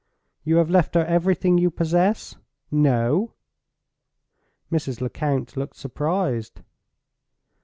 [0.43, 2.35] "You have left her everything you possess?"
[2.71, 3.35] "No."
[4.71, 4.99] Mrs.
[4.99, 6.61] Lecount looked surprised.